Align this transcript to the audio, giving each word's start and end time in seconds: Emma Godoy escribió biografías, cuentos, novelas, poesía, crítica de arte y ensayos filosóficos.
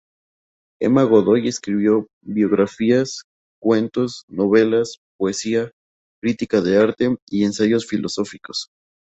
Emma 0.81 1.03
Godoy 1.05 1.47
escribió 1.47 2.07
biografías, 2.23 3.25
cuentos, 3.61 4.23
novelas, 4.29 4.97
poesía, 5.15 5.69
crítica 6.19 6.59
de 6.59 6.75
arte 6.79 7.15
y 7.29 7.43
ensayos 7.43 7.85
filosóficos. 7.85 8.69